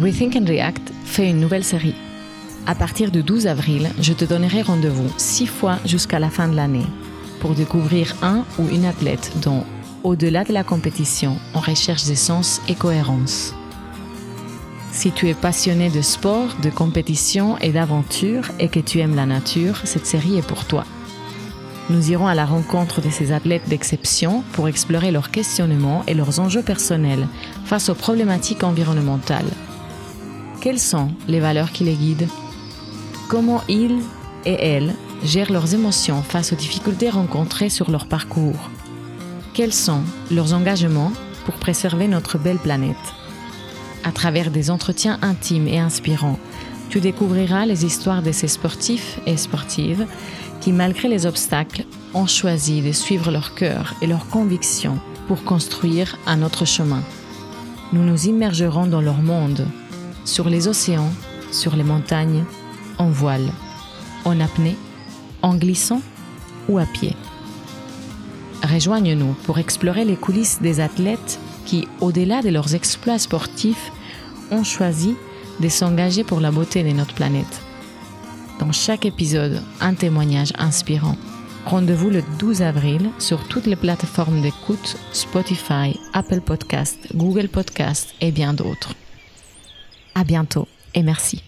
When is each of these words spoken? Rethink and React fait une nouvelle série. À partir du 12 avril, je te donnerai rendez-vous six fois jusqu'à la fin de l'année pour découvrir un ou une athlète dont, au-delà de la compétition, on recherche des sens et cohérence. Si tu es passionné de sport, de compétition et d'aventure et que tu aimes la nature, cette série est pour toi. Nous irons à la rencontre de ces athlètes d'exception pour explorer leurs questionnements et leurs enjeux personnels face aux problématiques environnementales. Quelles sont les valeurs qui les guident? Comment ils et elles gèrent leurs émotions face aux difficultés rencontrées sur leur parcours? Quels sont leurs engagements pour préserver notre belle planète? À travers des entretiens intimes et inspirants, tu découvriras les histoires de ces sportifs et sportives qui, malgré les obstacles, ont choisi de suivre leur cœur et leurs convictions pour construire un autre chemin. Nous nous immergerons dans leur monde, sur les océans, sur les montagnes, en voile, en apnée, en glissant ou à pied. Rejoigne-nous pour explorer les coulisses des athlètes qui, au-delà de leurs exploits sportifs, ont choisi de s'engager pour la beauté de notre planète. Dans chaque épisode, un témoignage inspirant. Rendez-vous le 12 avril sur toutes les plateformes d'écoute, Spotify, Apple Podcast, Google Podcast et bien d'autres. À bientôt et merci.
Rethink 0.00 0.36
and 0.36 0.46
React 0.46 0.92
fait 1.04 1.28
une 1.28 1.40
nouvelle 1.40 1.64
série. 1.64 1.94
À 2.66 2.74
partir 2.74 3.10
du 3.10 3.22
12 3.22 3.46
avril, 3.46 3.90
je 4.00 4.12
te 4.12 4.24
donnerai 4.24 4.62
rendez-vous 4.62 5.10
six 5.18 5.46
fois 5.46 5.78
jusqu'à 5.84 6.18
la 6.18 6.30
fin 6.30 6.48
de 6.48 6.56
l'année 6.56 6.86
pour 7.40 7.54
découvrir 7.54 8.16
un 8.22 8.44
ou 8.58 8.68
une 8.72 8.84
athlète 8.84 9.32
dont, 9.42 9.64
au-delà 10.02 10.44
de 10.44 10.52
la 10.52 10.64
compétition, 10.64 11.36
on 11.54 11.58
recherche 11.58 12.04
des 12.04 12.14
sens 12.14 12.62
et 12.68 12.74
cohérence. 12.74 13.54
Si 14.92 15.10
tu 15.10 15.28
es 15.28 15.34
passionné 15.34 15.90
de 15.90 16.00
sport, 16.00 16.56
de 16.62 16.70
compétition 16.70 17.58
et 17.58 17.70
d'aventure 17.70 18.44
et 18.60 18.68
que 18.68 18.80
tu 18.80 19.00
aimes 19.00 19.16
la 19.16 19.26
nature, 19.26 19.80
cette 19.84 20.06
série 20.06 20.38
est 20.38 20.46
pour 20.46 20.64
toi. 20.64 20.84
Nous 21.90 22.12
irons 22.12 22.28
à 22.28 22.34
la 22.34 22.46
rencontre 22.46 23.00
de 23.00 23.10
ces 23.10 23.32
athlètes 23.32 23.68
d'exception 23.68 24.42
pour 24.52 24.68
explorer 24.68 25.10
leurs 25.10 25.30
questionnements 25.30 26.04
et 26.06 26.14
leurs 26.14 26.40
enjeux 26.40 26.62
personnels 26.62 27.26
face 27.64 27.88
aux 27.88 27.94
problématiques 27.94 28.64
environnementales. 28.64 29.50
Quelles 30.62 30.78
sont 30.78 31.08
les 31.26 31.40
valeurs 31.40 31.72
qui 31.72 31.82
les 31.82 31.96
guident? 31.96 32.28
Comment 33.28 33.62
ils 33.68 33.98
et 34.44 34.52
elles 34.52 34.94
gèrent 35.24 35.50
leurs 35.50 35.74
émotions 35.74 36.22
face 36.22 36.52
aux 36.52 36.56
difficultés 36.56 37.10
rencontrées 37.10 37.68
sur 37.68 37.90
leur 37.90 38.06
parcours? 38.06 38.70
Quels 39.54 39.72
sont 39.72 40.02
leurs 40.30 40.54
engagements 40.54 41.10
pour 41.46 41.54
préserver 41.56 42.06
notre 42.06 42.38
belle 42.38 42.60
planète? 42.60 42.94
À 44.04 44.12
travers 44.12 44.52
des 44.52 44.70
entretiens 44.70 45.18
intimes 45.20 45.66
et 45.66 45.80
inspirants, 45.80 46.38
tu 46.90 47.00
découvriras 47.00 47.66
les 47.66 47.84
histoires 47.84 48.22
de 48.22 48.30
ces 48.30 48.46
sportifs 48.46 49.18
et 49.26 49.36
sportives 49.36 50.06
qui, 50.60 50.70
malgré 50.70 51.08
les 51.08 51.26
obstacles, 51.26 51.86
ont 52.14 52.28
choisi 52.28 52.82
de 52.82 52.92
suivre 52.92 53.32
leur 53.32 53.56
cœur 53.56 53.94
et 54.00 54.06
leurs 54.06 54.28
convictions 54.28 55.00
pour 55.26 55.42
construire 55.42 56.18
un 56.24 56.40
autre 56.40 56.64
chemin. 56.66 57.02
Nous 57.92 58.04
nous 58.04 58.26
immergerons 58.28 58.86
dans 58.86 59.00
leur 59.00 59.22
monde, 59.22 59.66
sur 60.24 60.48
les 60.48 60.68
océans, 60.68 61.10
sur 61.50 61.76
les 61.76 61.84
montagnes, 61.84 62.44
en 62.98 63.10
voile, 63.10 63.50
en 64.24 64.40
apnée, 64.40 64.76
en 65.42 65.54
glissant 65.54 66.02
ou 66.68 66.78
à 66.78 66.86
pied. 66.86 67.16
Rejoigne-nous 68.62 69.34
pour 69.44 69.58
explorer 69.58 70.04
les 70.04 70.16
coulisses 70.16 70.60
des 70.60 70.80
athlètes 70.80 71.38
qui, 71.66 71.88
au-delà 72.00 72.42
de 72.42 72.50
leurs 72.50 72.74
exploits 72.74 73.18
sportifs, 73.18 73.90
ont 74.50 74.64
choisi 74.64 75.16
de 75.60 75.68
s'engager 75.68 76.24
pour 76.24 76.40
la 76.40 76.50
beauté 76.50 76.82
de 76.82 76.90
notre 76.90 77.14
planète. 77.14 77.60
Dans 78.60 78.72
chaque 78.72 79.06
épisode, 79.06 79.60
un 79.80 79.94
témoignage 79.94 80.52
inspirant. 80.58 81.16
Rendez-vous 81.66 82.10
le 82.10 82.22
12 82.38 82.62
avril 82.62 83.10
sur 83.18 83.46
toutes 83.48 83.66
les 83.66 83.76
plateformes 83.76 84.40
d'écoute, 84.40 84.96
Spotify, 85.12 85.98
Apple 86.12 86.40
Podcast, 86.40 86.98
Google 87.14 87.48
Podcast 87.48 88.14
et 88.20 88.30
bien 88.30 88.52
d'autres. 88.52 88.94
À 90.14 90.24
bientôt 90.24 90.68
et 90.94 91.02
merci. 91.02 91.42